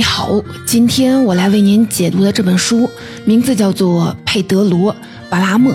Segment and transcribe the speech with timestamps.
[0.00, 2.88] 你好，今天我来为您解读的这本书
[3.26, 4.94] 名字叫做《佩德罗·
[5.28, 5.74] 巴拉莫》，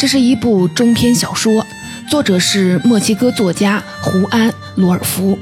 [0.00, 1.66] 这是一部中篇小说，
[2.10, 5.38] 作者是墨西哥作家胡安·罗尔夫。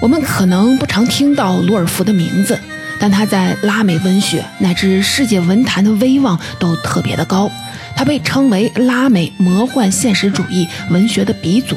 [0.00, 2.58] 我们可能不常听到罗尔夫的名字，
[2.98, 7.50] 但他在拉美文学乃至世界文坛的威望都特别的高。
[7.94, 11.76] 他被称为拉美魔幻现实主义文学的鼻祖。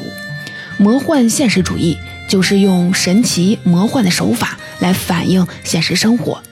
[0.78, 4.56] 魔幻现实主义就是用神奇魔幻的手法。
[4.80, 6.42] 来反映现实生活。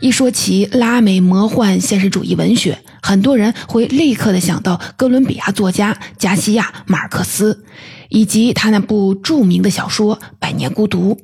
[0.00, 7.64] 一说起拉美魔幻现实主义文学，很多人会立刻的想到哥伦比亚作家加西亚·马尔克斯，
[8.10, 11.14] 以及他那部著名的小说《百年孤独》。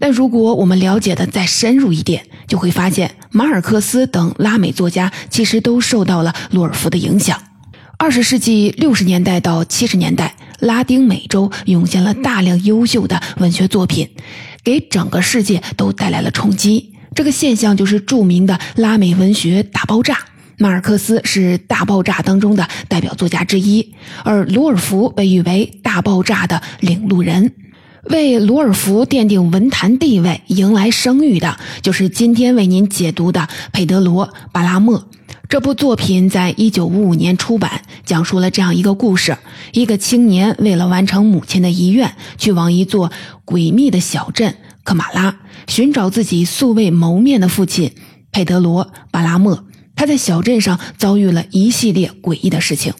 [0.00, 7.40] 但如果我们了解的再深入一点，就会发现马尔克斯等拉美作家其实都受到了洛尔夫的影响。
[7.98, 14.08] 二十世纪六十年代到七十年代，拉丁美洲涌现了大量优秀的文学作品。
[14.62, 20.18] 给整个世界都带来了冲击，这个现象就是著名的拉美文学大爆炸。
[20.58, 27.54] 马尔克斯是大爆炸当中的代表作家之一，而罗尔福被誉为大爆炸的领路人。
[28.10, 33.40] 为罗尔福奠定文坛地位、迎来声誉的，就是今天为您解读的
[33.72, 34.98] 《佩德罗·巴拉莫》。
[35.48, 39.38] 这部作品在一九五五年出版，讲述了这样一个故事：
[39.72, 43.10] 一个青年为了完成母亲的遗愿，去往一座
[43.46, 47.92] 诡秘的小镇科马拉，寻找自己素未谋面的父亲
[48.30, 49.64] 佩德罗·巴拉莫。
[49.96, 52.92] 他在小镇上遭遇了一系列诡异的事情。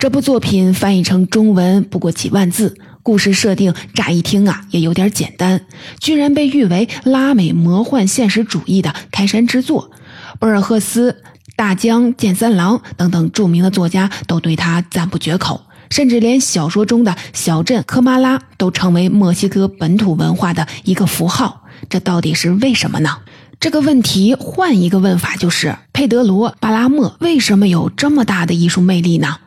[0.00, 5.64] 这部作品翻译成中文不过几万字，故事设定乍一听啊也有点简单，
[6.00, 9.92] 居然被誉为拉美魔幻现实主义的开山之作。
[10.40, 11.22] 博尔赫斯。
[11.58, 21.64] 大江健三郎等等著名的作家都对他赞不绝口，甚至连小说中的小镇科马拉都成为墨西哥本土文化的一个符号。
[21.88, 23.18] 这到底是为什么呢？
[23.58, 29.38] 这个问题换一个问法就是：佩德罗·巴拉莫为什么有这么大的艺术魅力呢？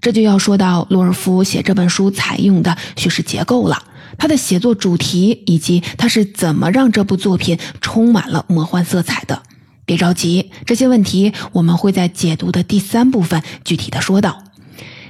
[0.00, 3.82] 这就要说到洛尔夫写这本书采用的叙事结构了，
[4.16, 9.42] 他的写作主题以及他是怎么让这部作品充满了魔幻色彩的。
[9.88, 14.44] 别着急，这些问题我们会在解读的第三部分具体的说到。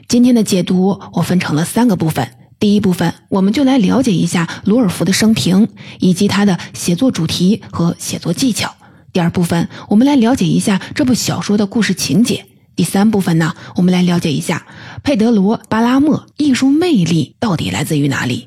[0.06, 2.30] 今天的解读我分成了三个部分，
[2.60, 5.66] 第一部分我们就来了解一下罗尔福的生平
[5.98, 8.72] 以及他的写作主题和写作技巧。
[9.12, 12.46] 第二部分我们来了解一下这部小说的故事情节。
[12.76, 14.64] 第三部分呢，我们来了解一下
[15.02, 18.46] 佩德罗·巴拉莫艺术魅力到底来自于哪里。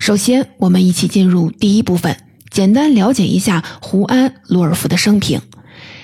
[0.00, 2.16] 首先，我们一起进入第一部分。
[2.52, 5.40] 简单了解一下胡安·罗尔夫的生平。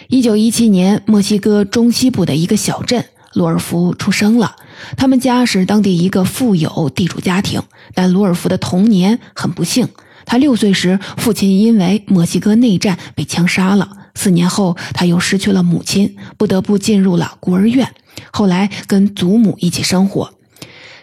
[0.09, 3.05] 一九一七年，墨西哥中西部的一个小镇，
[3.35, 4.57] 罗尔夫出生了。
[4.97, 9.87] 他们家是当地一个富有地主家庭，但罗尔夫的童年很不幸。
[10.25, 13.91] 他六岁时，父亲因为墨西哥内战被枪杀了。
[14.15, 17.93] 四年后，他又失去了母亲，不得不进入了孤儿院。
[18.33, 20.33] 后来，跟祖母一起生活。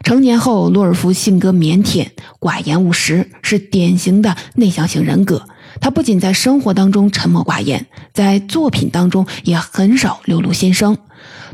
[0.06, 2.08] 成年后，罗尔夫性格腼腆、
[2.40, 5.48] 寡言务实，是典型的内向型人格。
[5.82, 10.96] 他不仅在生活当中沉默寡言，在作品当中也很少流露心声。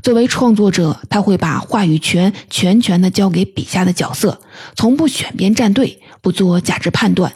[0.04, 4.42] 作为创作者，他会把话语权全权的交给笔下的角色，
[4.76, 7.32] 从不选边站队，不做价值判断，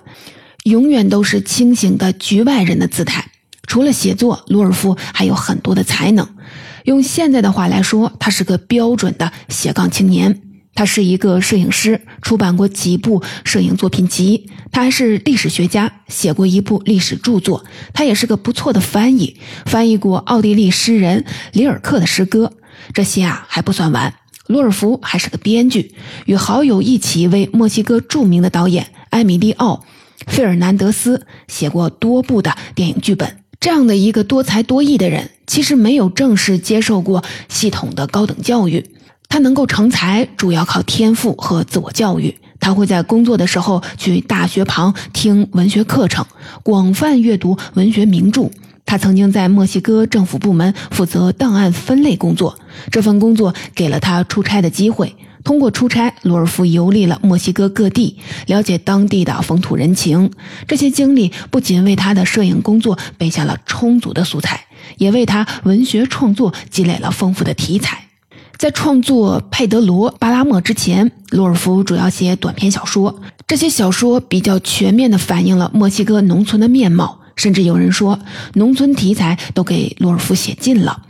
[0.66, 3.32] 永远都是清醒的局外人的姿态。
[3.66, 6.28] 除了写作，罗尔夫还有很多的才能。
[6.84, 10.42] 用现在的话来说，他是个标准的斜杠青年。
[10.75, 14.50] 他是一个摄影师，出版过几部摄影作品集。
[14.72, 17.63] 他还是历史学家，写过一部历史著作。
[17.94, 22.52] 他也是个不错的翻译，翻译过奥地利诗人里尔克的诗歌。
[22.94, 24.14] 这些啊还不算完，
[24.47, 29.85] 罗尔夫还是个编剧，与好友一起为墨西哥著名的导演埃米利奥·
[30.31, 33.38] 费尔南德斯写过多部的电影剧本。
[33.62, 38.85] 这样的一个多才多艺的人，其实没有正式接受过系统的高等教育。
[39.28, 42.36] 他能够成才，主要靠天赋和自我教育。
[42.60, 46.26] 他会在工作的时候去大学旁听文学课程，
[46.64, 48.50] 广泛阅读文学名著。
[48.86, 52.58] 他曾经在墨西哥政府部门负责档案分类工作，
[52.92, 55.16] 这份工作给了他出差的机会。
[55.44, 58.18] 通过出差，罗尔夫游历了墨西哥各地，
[58.48, 60.32] 了解当地的风土人情。
[60.68, 64.66] 这些经历不仅为他的摄影工作备下了充足的素材，
[64.98, 68.04] 也为他文学创作积累了丰富的题材。
[68.57, 73.22] 在创作《佩德罗·巴拉莫》之前，罗尔夫主要写短篇小说。
[73.46, 78.17] 这些小说比较全面地反映了墨西哥农村的面貌，甚至有人说，
[78.53, 81.02] 农村题材都给罗尔夫写尽了。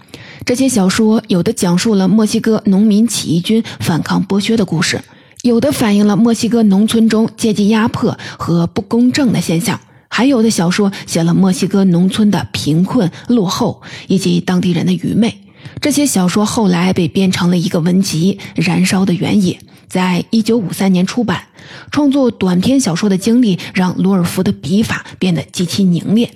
[0.44, 5.00] 这些小说有的讲述了墨西哥农民起义军反抗剥削的故事，
[5.44, 9.80] 有的反映了墨西哥农村中阶级压迫和不公正的现象。
[10.10, 15.45] 还有的小说写了墨西哥农村的贫困落后以及当地人的愚昧。
[15.82, 19.54] 这些小说后来被编成了一个文集《燃烧的原野》，
[19.88, 21.44] 在一九五三年出版。
[21.92, 26.30] 创作短篇小说的经历让罗尔夫的笔法变得极其凝练。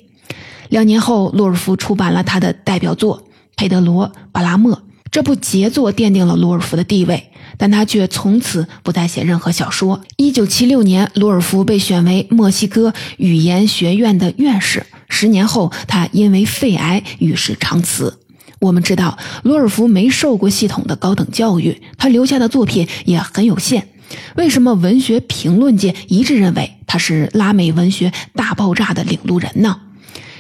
[0.70, 3.18] 两年后，罗尔夫出版了他的代表作
[3.56, 4.76] 《佩德罗·巴拉莫》。
[5.12, 10.02] 这部杰作奠定了罗尔夫的地位，但他却从此不再写任何小说。
[10.18, 14.86] 一九七六年，罗尔夫被选为墨西哥语言学院的院士。
[15.10, 18.20] 十年后，他因为肺癌与世长辞。
[18.60, 23.88] 我们知道，罗尔福没受过系统的高等教育，他留下的作品也很有限。
[24.36, 29.80] 为什么文学评论界一致认为他是拉美文学大爆炸的领路人呢？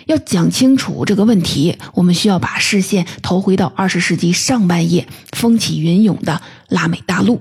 [0.08, 7.40] 要讲清楚这个问题，我们需要把视线投回到二十世纪上半叶风起云涌的拉美大陆。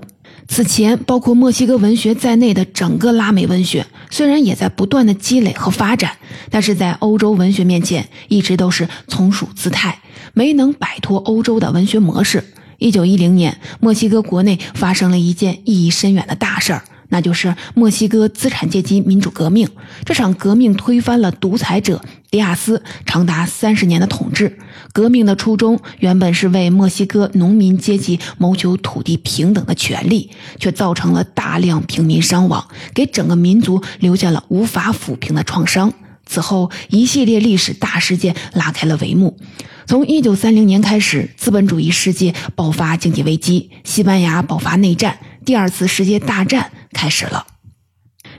[0.51, 6.17] 此前，包括墨西哥文学在内的整个拉美文学，虽然也在不断的积累和发展，
[6.49, 10.01] 但是在欧洲文学面前，一直都是从属姿态，
[10.33, 12.43] 没能摆脱欧洲的文学模式。
[12.79, 16.83] 一九一零年，墨西哥国内发生了一件意义深远的大事儿。
[17.11, 19.67] 那就是墨西哥资产阶级民主革命。
[20.03, 24.57] 这场革命推翻了独裁者迪亚斯长达三十年的统治。
[24.93, 35.93] 革命的初衷原本是为墨西哥农民阶级谋求土地平等的权利，却造成了大量平民伤亡，给整个民族留下了无法抚平的创伤。
[36.25, 39.37] 此后，一系列历史大事件拉开了帷幕。
[39.87, 47.47] 从一九三零年开始，资本主义世界爆发经济危机，西班牙爆发内战，第二次世界大战开始了。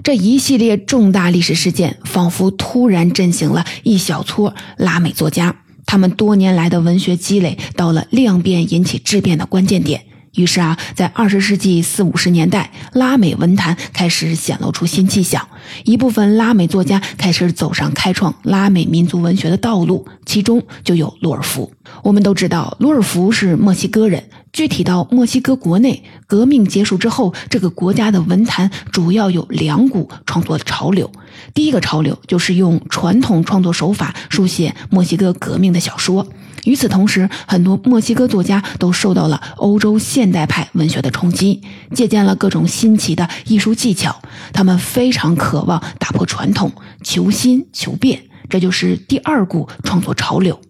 [0.03, 10.05] 这一系列重大历史事件，仿佛突然震醒了一小撮拉美作家，他们多年来的文学积累到了量变引起质变的关键点。
[10.35, 15.49] 于是啊，在二十世纪四五十年代，拉美文坛开始显露出新气象。
[15.85, 21.73] 一部分拉美作家开始走上开创拉美民族文学的道路，其中就有洛尔夫。
[22.03, 24.23] 我们都知道，洛尔夫是墨西哥人。
[24.53, 31.11] 具体到墨西哥国内，革命结束之后，这个国家的文坛主要有两股创作潮流。
[31.55, 36.27] 第一个潮流就是用传统创作手法书写墨西哥革命的小说。
[36.65, 41.63] 与此同时，很多墨西哥作家都受到了欧洲现代派文学的冲击，
[41.95, 44.21] 借鉴了各种新奇的艺术技巧。
[44.53, 46.73] 他们非常渴望打破传统，
[47.03, 50.61] 求新求变，这就是第二股创作潮流。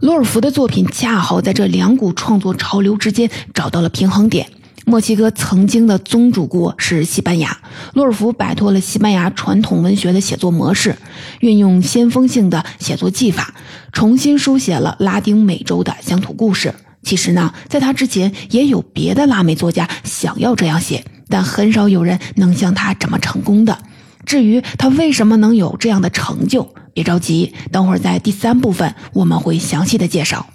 [0.00, 4.48] 罗尔福的作品恰好在这两股创作潮流之间找到了平衡点。
[4.90, 7.56] 墨西哥曾经的宗主国是西班牙，
[7.94, 10.96] 洛尔夫摆脱了西班牙传统文学的写作模式，
[11.38, 13.54] 运用先锋性的写作技法，
[13.92, 16.74] 重新书写了拉丁美洲的乡土故事。
[17.04, 23.78] 其实呢，在他之前也有别的拉美作家想要这样写，但很少有人能像他这么成功的。
[24.26, 30.48] 至于他为什么能有这样的成就，别着急，等会儿在第三部分我们会详细的介绍。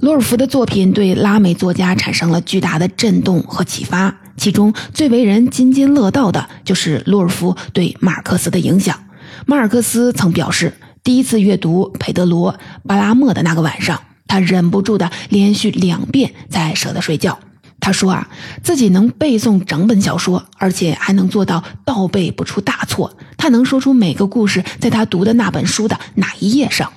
[0.00, 8.96] 罗尔夫的作品对拉美作家产生了巨大的震动和启发，其中最为人津津乐道的就是罗尔夫对马尔克斯的影响。
[9.44, 10.72] 马尔克斯曾表示，
[11.02, 12.52] 第一次阅读佩德罗·
[12.86, 17.36] 巴拉莫的那个晚上，他忍不住的连续两遍才舍得睡觉。
[17.80, 18.28] 他说啊，
[18.62, 23.16] 自己能背诵整本小说，而且还能做到倒背不出大错。
[23.36, 26.92] 他能说出每个故事在他读的那本书的哪一页上。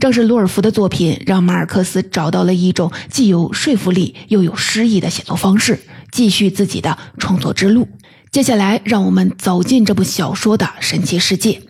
[0.00, 5.80] 正是鲁尔夫的作品，让马尔克斯找到了一种既有说服力又有诗意的写作方式，
[6.12, 7.88] 继续自己的创作之路。
[8.30, 11.62] 接下来，让我们走进这部小说的神奇世界。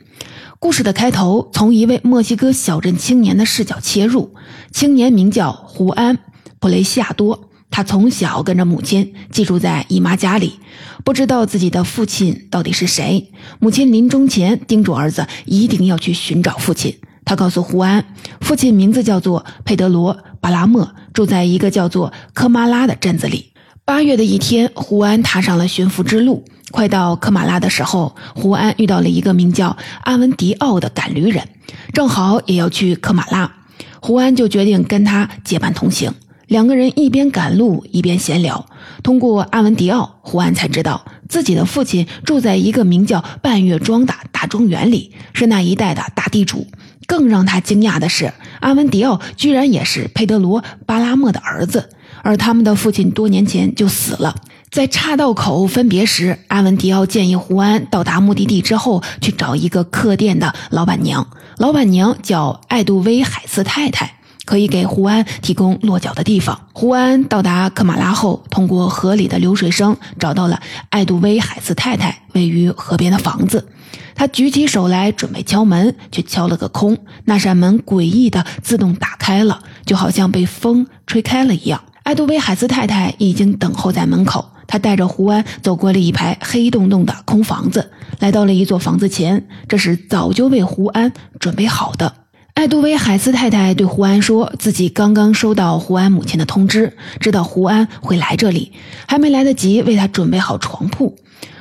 [0.59, 4.35] 故事的开头从一位墨西哥小镇青年的视角切入。
[4.73, 6.17] 青年名叫胡安·
[6.59, 10.55] 普雷西亚多，他从小跟着母亲寄住在姨妈家里，
[11.03, 13.31] 不知道自己的父亲到底是谁。
[13.59, 16.99] 母亲临终前叮嘱儿子一定要去寻找父亲。
[17.29, 18.07] 他告诉胡安，
[18.41, 23.53] 父亲名字叫做佩德罗·巴拉莫，住在一个叫做科马拉的镇子里。
[23.85, 26.43] 八月的一天，胡安踏上了寻父之路。
[26.71, 31.47] 快到科马拉的时候，胡安遇到了一个名叫阿文迪奥的赶驴人，
[31.93, 33.53] 正好也要去科马拉。
[34.01, 36.15] 胡安就决定跟他结伴同行。
[36.47, 38.65] 两个人一边赶路一边闲聊。
[39.03, 46.67] 通过阿文迪奥，胡安才知道自己的父亲住在一个名叫半月庄的大庄园里，是那一带的大地主。
[47.09, 51.89] 更让他惊讶的是，阿文迪奥居然也是佩德罗·巴拉莫的儿子，
[52.23, 54.37] 而他们的父亲多年前就死了。
[54.71, 66.61] 在岔道口分别时，阿文迪奥建议胡安到达目的地之后去找一个客店的老板娘，老板娘叫艾杜威海斯太太，可以给胡安提供落脚的地方。
[66.75, 70.61] 胡安到达科马拉后，通过河里的流水声找到了
[70.91, 73.67] 艾杜威海斯太太位于河边的房子。
[74.15, 76.97] 他举起手来准备敲门，却敲了个空。
[77.25, 81.83] 那扇门诡异的自动打开了，就好像被风吹开了一样。
[82.03, 84.51] 艾杜威海斯太太已经等候在门口。
[84.71, 89.49] 他带着胡安走过了一排黑洞洞的空房子，来到了一座房子前。
[89.67, 92.13] 这是早就为胡安准备好的。
[92.53, 98.73] 艾杜威海斯太太对胡安说：“自己刚刚收到胡安母亲的通知，知道胡安会来这里，
[99.07, 101.17] 还没来得及为他准备好床铺。”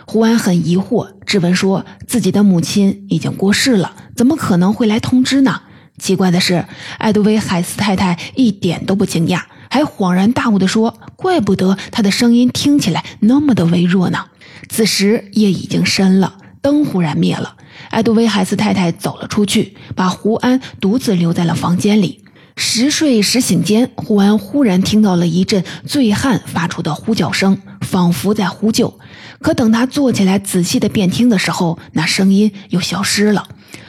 [0.10, 5.64] 胡安很疑惑，质问说：“自己的母亲已经过世了，怎么可能会来通知呢？”
[6.02, 6.66] 奇怪的是，
[6.98, 14.28] 艾杜威海斯太太一点都不惊讶，还恍然大悟地说：“怪不得他的声音听起来那么的微弱呢。”
[14.70, 17.58] 此时夜已经深了，灯忽然灭了。
[17.90, 22.24] 艾杜威海斯太太走了出去，把胡安独自留在了房间里。
[22.56, 28.98] 时睡时醒间，胡安忽然听到了一阵醉汉发出的呼叫声，仿佛在呼救。
[29.42, 33.48] 可等他坐起来仔细的辨听的时候，那声音又消失了。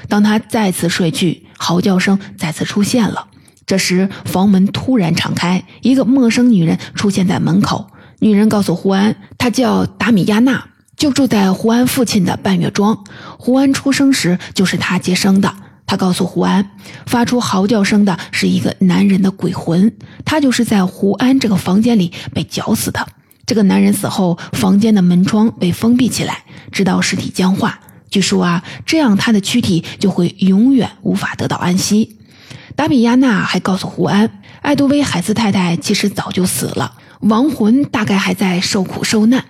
[0.09, 3.27] 当他再次睡去，嚎叫声再次出现了。
[3.67, 7.91] 这时，房门突然敞开，一个陌生女人出现在门口。
[8.21, 10.69] 女人告诉胡安，她叫达米亚娜。
[10.97, 13.05] 就住在胡安父亲的半月庄，
[13.39, 15.55] 胡安出生时就是他接生的。
[15.87, 16.71] 他告诉胡安，
[17.07, 23.07] 发出嚎叫声的是一个男人的鬼魂，他就是在胡安这个房间里被绞死的。
[23.49, 27.81] 这个男人死后，房间的门窗被封闭起来，直到尸体僵化。
[28.11, 32.19] 据说啊，这样他的躯体就会永远无法得到安息。
[32.77, 39.47] 达比亚娜还告诉胡安，艾杜威海斯太太其实早就死了，亡魂大概还在受苦受难。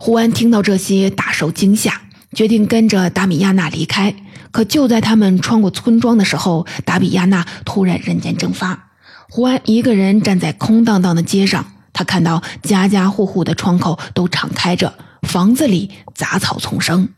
[0.00, 2.00] 胡安听到这些，大受惊吓，
[2.32, 4.16] 决定跟着达米亚娜离开。
[4.50, 8.88] 可就在他们穿过村庄的时候，达比亚娜突然人间蒸发。
[9.28, 11.66] 胡安一个人站在空荡荡的街上，
[11.98, 17.08] 他看到家家户户的窗口都敞开着，房子里杂草丛生。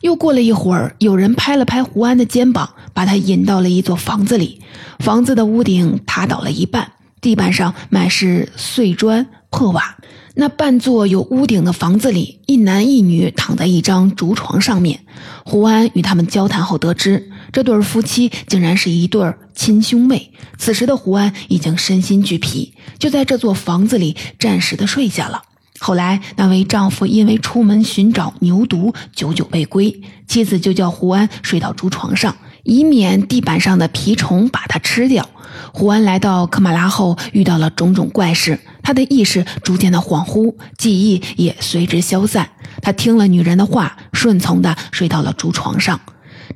[0.00, 4.60] 又过了一会儿，有人拍了拍胡安的肩膀，把他引到了一座房子里。
[4.98, 9.98] 房子的屋顶塌倒了一半，地板上满是碎砖破瓦。
[10.34, 15.04] 那半座有屋顶的房子里，一男一女躺在一张竹床上面。
[15.44, 20.32] 胡安与他们交谈后得知，这对夫妻竟然是一对亲兄妹。
[20.58, 25.40] 此时的胡安已经身心俱疲，就在这座房子里暂时的睡下了。
[25.78, 35.30] 后来，那位丈夫因为出门寻找牛犊，久久未归，妻子就叫胡安睡到竹床上，以免地板上的蜱虫把他吃掉。
[35.72, 38.58] 胡安来到科马拉后，遇到了种种怪事。
[38.82, 42.50] 他的意识逐渐的恍惚，记忆也随之消散。
[42.82, 46.00] 他听了女人的话，顺从的睡到了竹床上。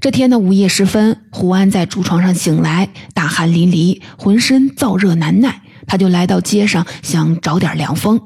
[0.00, 5.62] 这天的午夜时分，胡安在竹床上醒来，大汗淋漓，浑身燥热难耐。
[5.86, 8.20] 他就来到街上，想找点凉风。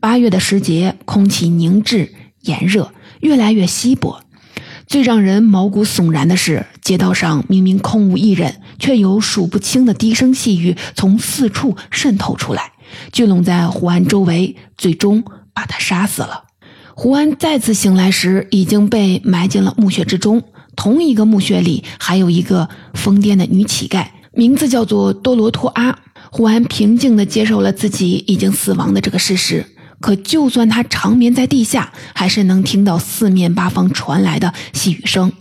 [0.00, 4.20] 八月的时节，空气凝滞炎热，越来越稀薄。
[4.86, 12.72] 最让人毛骨悚然的是，街道上明明空无一人，却有数不清的低声细语从四处渗透出来。
[13.12, 15.22] 聚拢在胡安周围，最终
[15.52, 16.44] 把他杀死了。
[16.94, 20.42] 胡安再次醒来时，已经被埋进了墓穴之中。
[20.78, 25.98] 同一个墓穴里，还有一个疯癫的女乞丐，名字叫做多罗托阿。
[26.30, 29.66] 胡安平静地接受了自己已经死亡的这个事实。
[29.98, 35.32] 可就算他长眠在地下，还是能听到四面八方传来的细语声。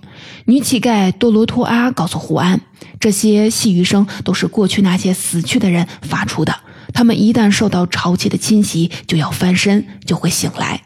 [0.45, 2.59] 女乞丐多罗托阿告诉胡安，
[2.99, 6.55] 这些细语声都是过去那些死去的人发出的。
[6.95, 10.81] 他们一旦受到潮气的侵袭，就要翻身，就会醒来。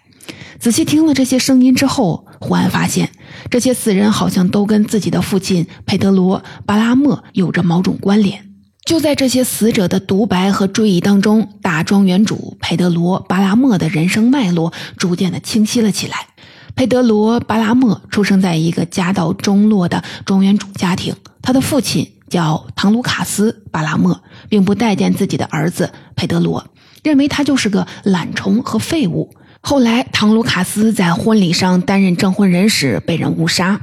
[0.62, 3.10] 仔细听了这些声音之后，胡安发现，
[3.50, 8.48] 这些死人好像都跟自己的父亲佩德罗·巴拉莫有着某种关联。
[8.86, 16.27] 就在这些死者的独白和追忆当中，大庄园主佩德罗·巴拉莫的人生脉络逐渐的清晰了起来。
[16.75, 22.08] 佩德罗·巴拉莫出生在一个家道中落的庄园主家庭，他的父亲。
[22.30, 26.65] 叫唐卢卡斯·巴拉莫，并不待见自己的儿子佩德罗，
[27.03, 29.36] 认为他就是个懒虫和废物。
[29.62, 33.80] 后来，唐卢卡斯在婚礼上担任证婚人时被人误杀。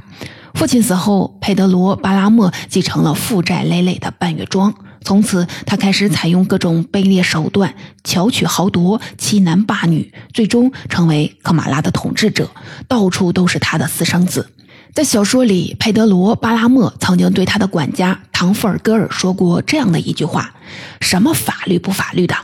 [0.53, 4.73] 父亲死后，佩德罗·巴拉莫继承了负债累累的半月庄。
[5.01, 12.51] 从此，他开始采用各种卑劣手段，巧取豪夺，欺男霸女，最终成为科马拉的统治者。
[12.87, 14.51] 到处都是他的私生子。
[14.93, 20.53] 在小说里，佩德罗·巴拉莫曾经对他的管家唐·富尔戈尔说过这样的一句话
[20.99, 22.35] ：“什么法律不法律的，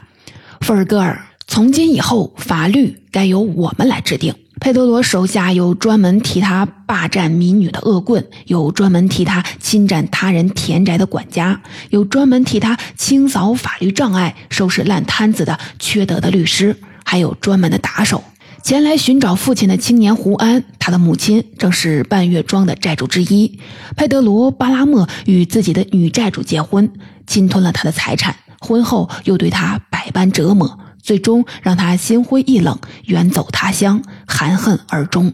[0.61, 18.23] 富尔戈尔，从今以后，法律该由我们来制定。”佩德罗手下有专门替他霸占民女的恶棍，有专门替他侵占他人田宅的管家，有专门替他清扫法律障碍、收拾烂摊子的缺德的律师，还有专门的打手。
[18.63, 23.59] 前来寻找父亲的青年胡安，他的母亲正是半月庄的债主之一。
[23.97, 26.91] 佩德罗·巴拉莫与自己的女债主结婚，
[27.27, 35.31] 侵吞了他的财产，婚后又对他百般折磨，最终让他心灰意冷，远走他乡，含恨而终。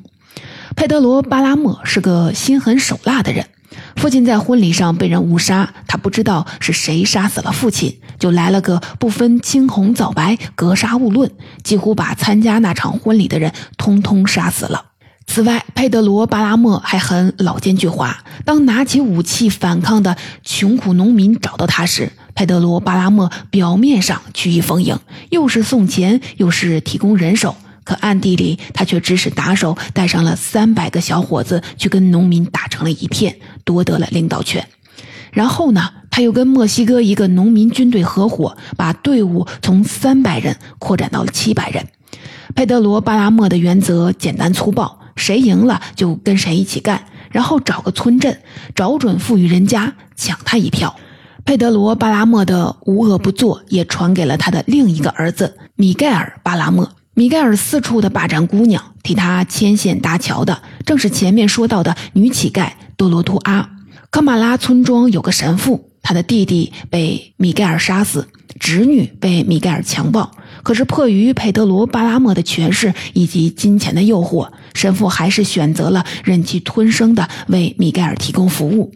[0.76, 3.48] 佩德罗·巴拉莫是个心狠手辣的人。
[3.96, 11.32] 父亲在婚礼上被人误杀，他不知道是谁杀死了父亲，就来了个不分青红皂白，格杀勿论，
[11.64, 14.88] 几乎把参加那场婚礼的人通通杀死了。
[15.28, 18.14] 此外，佩德罗·巴拉莫还很老奸巨猾。
[18.44, 24.98] 当拿起武器反抗的穷苦农民找到他时，佩德罗·巴拉莫表面上曲意逢迎，
[25.30, 27.56] 又是送钱，又是提供人手。
[27.84, 34.68] 可暗地里，他却指使打手带上了三百个小伙子去跟农民打成了一片，夺得了领导权。
[35.32, 41.88] 然后呢，他又跟墨西哥一个农民军队合伙，把队伍从三百人扩展到了七百人。
[42.54, 48.42] 佩德罗·巴拉莫的原则简单粗暴：谁赢了就跟谁一起干，然后找个村镇，
[48.76, 50.96] 找准富裕人家抢他一票。
[51.44, 56.90] 佩德罗·巴拉莫的无恶不作也传给了他的另一个儿子米盖尔·巴拉莫。
[57.14, 63.70] 米盖尔四处的霸占姑娘，替他牵线搭桥的，正是前面说到的女乞丐多罗图阿。
[64.10, 68.28] 科马拉村庄有个神父，他的弟弟被米盖尔杀死，
[68.60, 70.32] 侄女被米盖尔强暴。
[70.64, 78.94] 可是迫于佩德罗·巴拉莫的权势以及金钱的诱惑，神父还是选择了忍气吞声的为米盖尔提供服务。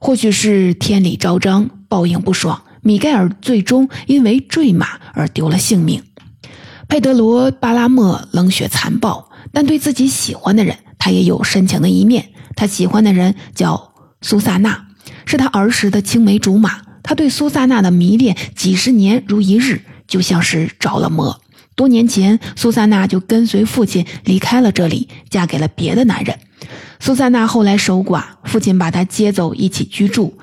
[0.00, 6.02] 或许是天理昭彰，报应不爽，米盖尔最终因为坠马而丢了性命。
[6.88, 12.30] 佩德罗·巴拉莫冷血残暴，但对自己喜欢的人，他也有深情的一面。
[12.56, 13.92] 他喜欢的人叫
[14.22, 14.86] 苏萨娜，
[15.26, 16.82] 是他儿时的青梅竹马。
[17.02, 21.40] 他对苏萨娜的迷恋几十年如一日，就像是着了魔。
[21.74, 26.38] 多年前，苏萨娜就跟随父亲离开了这里，嫁给了别的男人。
[27.00, 30.36] 苏萨娜后来守寡，父亲把她接走一起居住。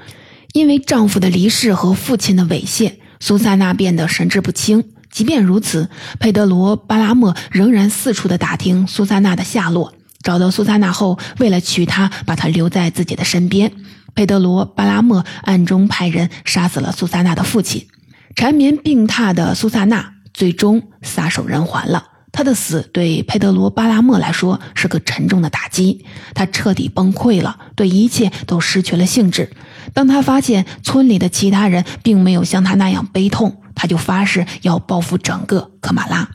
[0.56, 4.86] 因为丈夫的离世和父亲的猥亵，苏萨娜变得神志不清。
[5.12, 9.94] 即便如此，佩德罗·巴拉莫仍然四处的打听苏萨娜的下落。
[10.24, 13.70] 找到苏萨娜后，为了娶她，把她留在自己的身边。
[14.16, 17.88] 佩德罗·巴拉莫暗中派人杀死了苏萨娜的父亲。
[18.34, 22.06] 缠绵病榻的苏萨娜最终撒手人寰了。
[22.36, 29.50] 他的死对佩德罗·巴拉莫来说是个沉重的打击，他彻底崩溃了，对一切都失去了兴致。
[29.94, 36.30] 当他发现村里的其他人并没有像他那样悲痛，他就发誓要报复整个科马拉。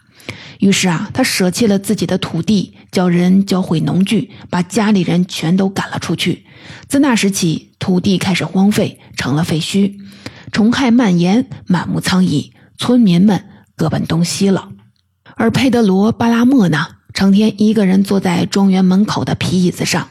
[0.61, 6.47] 于是啊，他舍弃了自己的土地，叫人教会农具，把家里人全都赶了出去。
[6.89, 9.97] 自那时起，土地开始荒废，成了废墟，
[10.51, 13.45] 虫害蔓延，满目苍夷，村民们
[13.77, 14.71] 各奔东西了。
[15.40, 20.11] 而佩德罗·巴拉莫呢，成天一个人坐在庄园门口的皮椅子上，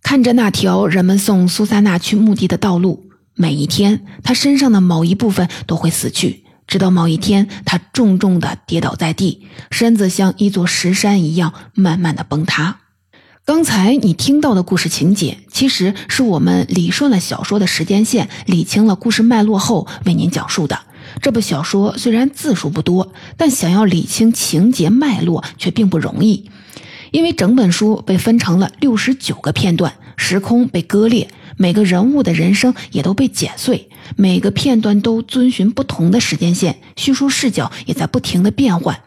[0.00, 3.10] 看着那条人们送苏珊娜去墓地的道路。
[3.34, 6.44] 每一天，他身上的某一部分都会死去。
[6.68, 12.76] 直到某一天，他重重的跌倒在地，身子像一座石山一样慢慢的崩塌。
[13.44, 20.78] 刚才你听到的故事情节，其实是我们理顺了小说的时间线，理清了故事脉络后为您讲述的。
[21.20, 26.50] 这部小说虽然字数不多，但想要理清情节脉络却并不容易，
[27.10, 31.28] 因为整本书被分成了六十九个片段，时空被割裂。
[31.56, 38.98] 每个人物的人生也都被剪碎，每个片段都遵循不同的时间线，叙述视角也在不停的变换。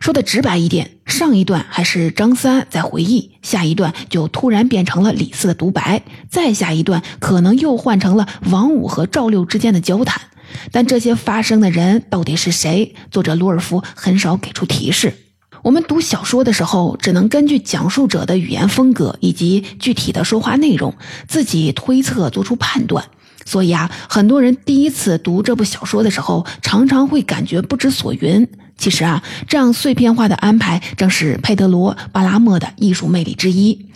[0.00, 10.22] 说的直白一点，上一段还是张三在回忆，下一段就突然变成了李四的独白，再下一段可能又换成了王五和赵六之间的交谈。
[10.70, 12.94] 但这些发生的人到底是谁？
[13.10, 15.14] 作者鲁尔夫很少给出提示。
[15.62, 20.94] 我们读小说的时候，只能根据讲述者的语言风格以及具体的说话内容，
[21.28, 23.04] 自己推测做出判断。
[23.44, 28.48] 所以啊，很多人第一次读这部小说的时候，常常会感觉不知所云。
[28.76, 33.86] 其实啊，这样碎片化的安排，正是佩德罗·巴拉莫的艺术魅力之一。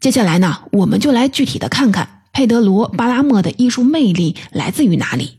[0.00, 5.37] 接下来呢，我们就来具体的看看佩德罗·巴拉莫的艺术魅力来自于哪里。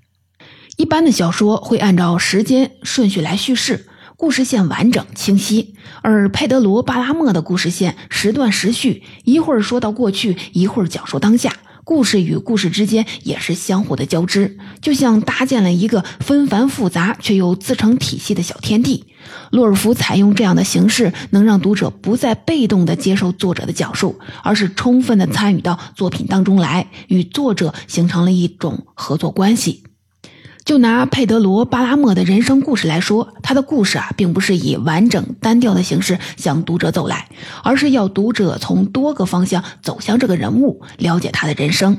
[0.79, 3.85] 一般的小说会按照时间顺序来叙事。
[4.15, 19.05] 故事线完整清晰，而佩德罗·巴拉莫的故事线时断时续，一会儿说到过去，一会儿讲述当下，故事与故事之间也是相互的交织，就像搭建了一个纷繁复杂却又自成体系的小天地。
[19.51, 29.83] 洛尔夫采用这样的形式，能让读者不再被动地接受作者的讲述，而是充分地参与到作品当中来，与作者形成了一种合作关系。
[30.69, 37.27] 就拿佩德罗·巴拉莫的人生故事来说，他的故事啊，并不是以完整单调的形式向读者走来，
[37.63, 41.97] 而是要读者从多个方向走向这个人物，了解他的人生。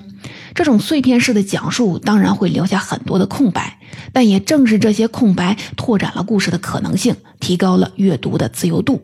[0.54, 3.80] 这种碎片式的讲述当然会留下很多的空白，
[4.12, 9.02] 但也正是这些空白，拓展了故事的可能性，提高了阅读的自由度。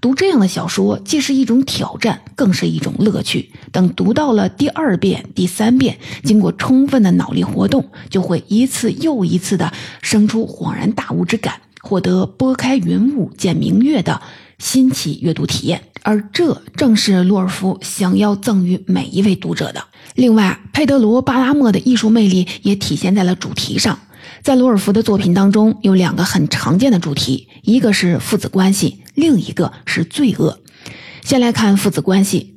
[0.00, 3.50] 读这样的小说，既是一种挑战，更是一种乐趣。
[3.72, 14.20] 等读到了第二遍、第三遍，经过充分的脑力活动，就会一次又一次的生出恍然大悟之感，获得拨开云雾见明月的
[14.58, 15.82] 新奇阅读体验。
[16.02, 19.84] 而这正是洛尔夫想要赠予每一位读者的。
[20.14, 23.98] 另外，佩德罗·巴拉莫的艺术魅力也体现在了主题上。
[24.42, 30.60] 在罗尔福的作品当中，有两个很常见的主题，一个是父子关系，另一个是罪恶。
[31.22, 32.54] 先来看父子关系。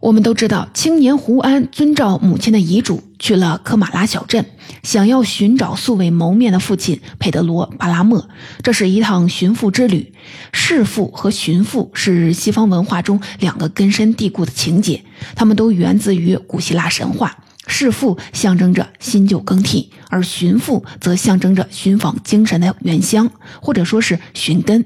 [0.00, 4.44] 我们都知道，青年胡安遵照母亲的遗嘱去了科马拉小镇，
[4.82, 8.28] 想要寻找素未谋面的父亲佩德罗·巴拉莫。
[8.64, 10.12] 这是一趟寻父之旅。
[10.52, 15.04] 弑父和寻父是西方文化中两个根深蒂固的情节，
[15.36, 17.36] 它们都源自于古希腊神话。
[17.66, 24.84] 弑父象征着新旧更替，而寻父则象征着寻访精神的原乡，或者说是寻根。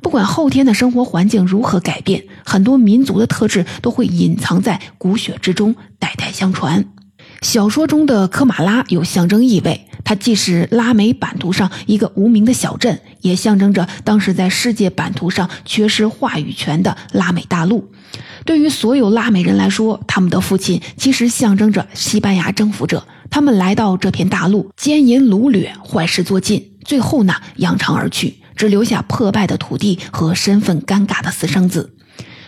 [0.00, 6.84] 不管后天的生活环境如何改变，很多民族的特质都会隐藏在骨血之中，代代相传。
[7.40, 17.90] 小说中的科马拉有象征意味，它既是拉美版图上一个无名的小镇，也象征着当时在世界版图上缺失话语权的拉美大陆。
[18.44, 28.36] 对于所有拉美人来说，他们的父亲其实象征着西班牙征服者，他们来到这片大陆，奸淫掳掠，坏事做尽，最后呢扬长而去。
[28.56, 31.92] 只留下破败的土地和身份尴尬的私生子。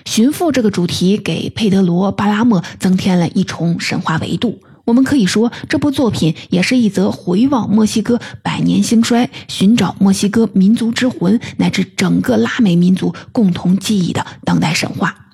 [0.05, 4.61] 寻父这个主题给佩德罗·巴拉莫增添了一重神话维度。
[4.85, 15.26] 我们可以说，这部作品也是一则回望墨西哥百年兴衰、寻找墨西哥民族之魂乃至整个拉美民族共同记忆的当代神话。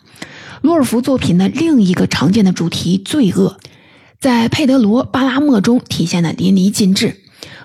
[0.63, 3.59] 罗尔福作品的另一个常见的主题——罪恶，
[4.21, 7.17] 在佩德罗·巴拉莫中体现的淋漓尽致。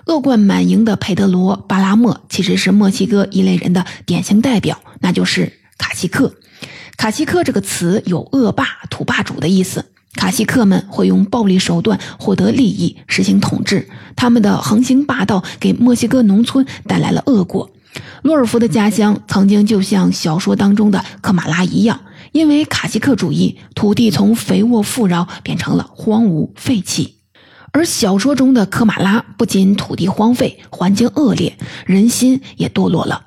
[0.06, 6.34] 恶贯满盈的佩德罗·巴拉莫其实是墨西哥一类人的典型代表，那就是卡西克。
[6.96, 9.84] 卡西克这个词有恶霸、土霸主的意思。
[10.14, 13.88] 卡西克们会用暴力手段获得利益，实行统治。
[14.16, 17.70] 他们的横行霸道给墨西哥农村带来了恶果。
[18.22, 22.00] 洛尔夫的家乡曾经就像小说当中的科马拉一样，
[22.32, 27.14] 因为卡西克主义，土地从肥沃富饶变成了荒芜废弃。
[27.72, 33.26] 而小说中的科马拉不仅土地荒废，环境恶劣，人心也堕落了。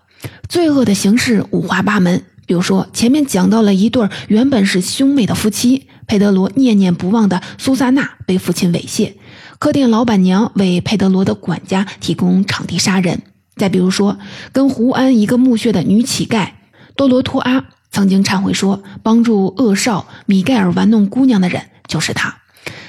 [0.49, 2.23] 罪恶的形式五花八门。
[2.47, 9.13] 比如说，前面讲到了一对原本是兄妹的夫妻，佩德罗念念不忘的苏萨娜被父亲猥亵，
[9.57, 13.21] 客店老板娘为佩德罗的管家提供场地杀人。
[13.55, 14.17] 再比如说，
[14.51, 16.49] 跟胡安一个墓穴的女乞丐
[16.97, 22.37] 多罗托阿曾经忏悔说，帮助恶少米盖尔玩弄姑娘的人就是他。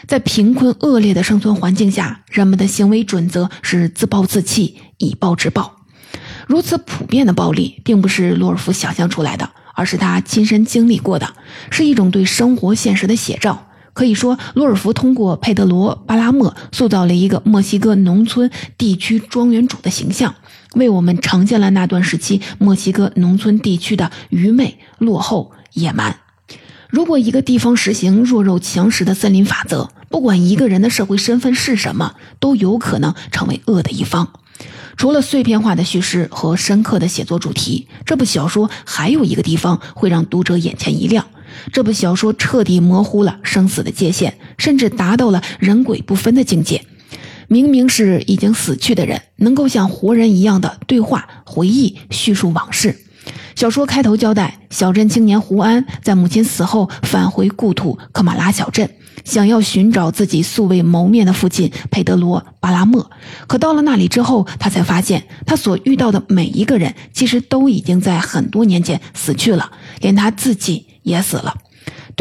[0.07, 5.77] 在贫困恶劣的生存环境下，人们的行为准则是自暴自弃、以暴制暴。
[6.47, 11.35] 如此普遍的暴力，并不是罗尔夫想象出来的，而是他亲身经历过的，
[11.71, 13.69] 是一种对生活现实的写照。
[13.95, 20.35] 可以说，罗尔夫通过佩德罗·巴拉莫塑造了一个墨西哥农村地区庄园主的形象，
[20.75, 26.19] 为我们呈现了那段时期墨西哥农村地区的愚昧、落后、野蛮。
[26.89, 34.29] 如果一个地方实行弱肉强食的森林法则，不管一个人的社会身份是什么，都有可能成为恶的一方。
[34.99, 41.27] 除了碎片化的叙事和深刻的写作主题，这部小说还有一个地方会让读者眼前一亮：
[41.73, 46.85] 这部小说彻底模糊了生死的界限，甚至达到了人鬼不分的境界。
[47.49, 52.97] 明明是已经死去的人，能够像活人一样的对话、回忆、叙述往事。
[53.55, 58.89] 小说开头交代，小镇青年胡安在母亲死后返回故土科马拉小镇，
[59.25, 63.11] 想要寻找自己素未谋面的父亲佩德罗·巴拉莫。
[63.47, 71.55] 可到了那里之后，他才发现，他所遇到的每一个人，其实都已经在很多年前死去了，连他自己也死了。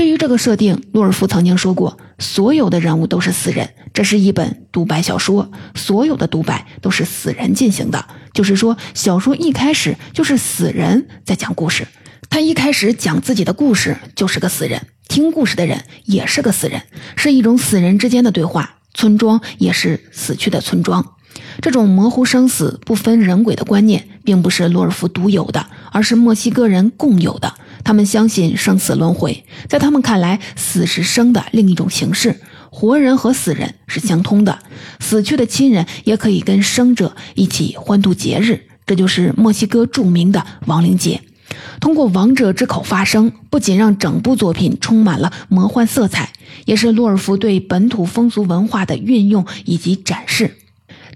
[0.02, 8.04] 对于这个设定，洛尔夫曾经说过：“所有的人物都是死人。”这是一本独白小说，所有的独白都是死人进行的。
[8.34, 11.88] 就是说，小说一开始就是死人在讲故事。
[12.32, 16.82] 他一开始讲自己的故事就是个死人，听故事的人也是个死人，
[17.16, 18.78] 是一种死人之间的对话。
[18.96, 21.14] 村庄也是死去的村庄。
[21.62, 27.54] 这种模糊生死、不分人鬼的观念，并不是洛尔夫独有的，而是墨西哥人共有的。
[27.84, 32.40] 他们相信生死轮回，在他们看来，死是生的另一种形式。
[32.70, 34.60] 活人和死人是相通的，
[35.00, 41.22] 死去的亲人也可以跟生者一起欢度节日，这就是墨西哥著名的亡灵节。
[41.82, 46.32] 通过亡者之口发声，不仅让整部作品充满了魔幻色彩，
[46.66, 50.56] 也是洛尔夫对本土风俗文化的运用以及展示。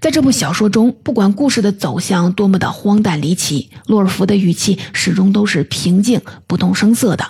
[0.06, 7.26] 在这部小说中，不管故事的走向多么的荒诞离奇，洛尔福的语气始终都是平静、不动声色的。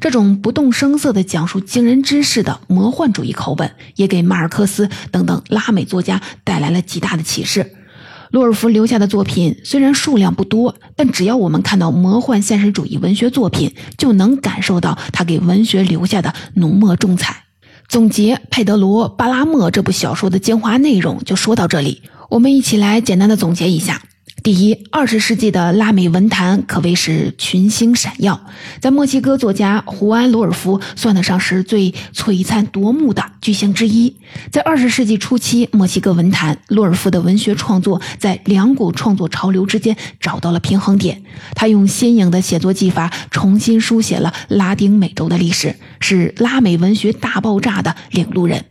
[0.00, 7.72] 这种不动声色的讲述惊人之事的魔幻主义口吻，也给马尔克斯等等拉美作家带来了极大的启示。
[8.30, 17.46] 洛尔夫留下的作品虽然数量不多，但只要我们看到魔幻现实主义文学作品，就能感受到他给文学留下的浓墨重彩。
[17.88, 24.02] 总结佩德罗·巴拉莫这部小说的精华内容就说到这里，我们一起来简单的总结一下。
[24.44, 28.40] 第一，二十世纪的拉美文坛可谓是群星闪耀，
[28.78, 34.16] 在墨西哥作家胡安·罗尔夫算得上是最璀璨夺目的巨星之一。
[34.52, 41.24] 在二十世纪初期，墨西哥文坛，罗尔夫的文学创作在两股创作潮流之间找到了平衡点。
[41.56, 48.66] 他用新颖的写作技法重新书写了拉丁美洲的历史，是拉美文学大爆炸的领路人。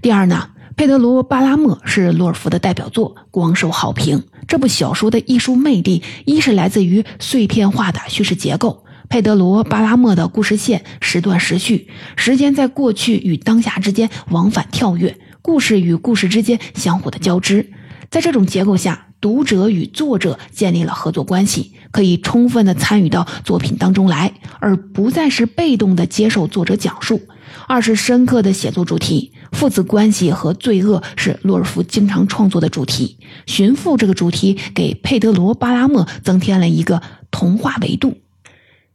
[0.00, 0.48] 第二呢？
[0.76, 4.24] 佩德罗·巴拉莫是洛尔福的代表作，广受好评。
[4.48, 8.84] 这部小说的艺术魅力，一是来自于碎片化的叙事结构。
[9.08, 17.70] 佩德罗·巴拉莫的故事线时断时续，时间在过去与当下之间往返跳跃，故事与故事之间相互的交织。
[18.12, 27.22] 在这种结构下，读者与作者建立了合作关系，可以充分的参与到作品当中来，而不再是被动的接受作者讲述。
[27.66, 33.16] 二是深刻的写作主题，父子关系和罪恶是洛尔夫经常创作的主题。
[33.46, 38.18] 寻父这个主题给佩德罗·巴拉莫增添了一个童话维度。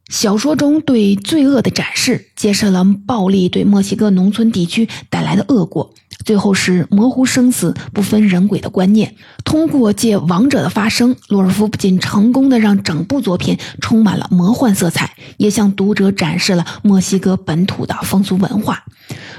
[0.09, 5.93] 小说中对罪恶的展示，揭示了暴力对墨西哥农村地区带来的恶果。
[6.27, 9.15] 最后是模糊生死不分人鬼的观念。
[9.45, 18.83] 通过借亡者的发声，洛尔夫不仅成功的让整部作品充满了魔幻色彩，也向读者展示了墨西哥本土的风俗文化。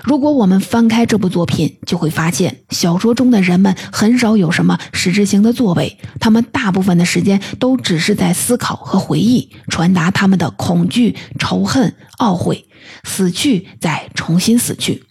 [0.03, 12.64] 如果我们翻开这部作品，就会发现小说中的人们很少有什么实质性的作为，他们大部分的时间都只是在思考和回忆，传达他们的恐惧、仇恨、懊悔，
[13.05, 15.03] 死去再重新死去。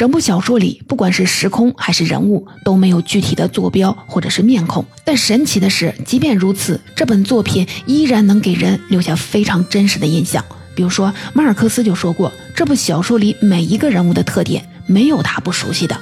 [0.00, 4.82] 整部小说里，不管是时空还是人物，都没有具体的坐标或者是面孔。
[5.04, 10.42] 但神奇的是，即便如此，这本作品依然能给人留下非常真实的印象。
[10.74, 15.94] 比如说，马尔克斯就说过，这部小说里每一个人物的特点，没有他不熟悉的。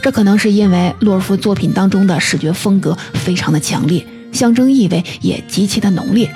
[0.00, 6.32] 这可能是因为洛尔夫作品当中的视觉风格非常的强烈，象征意味也极其的浓烈。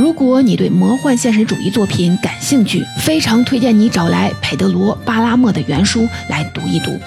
[0.00, 6.98] 如果你对魔幻现实主义作品感兴趣，非常推荐你找来佩德罗·巴拉莫的原书来读一读。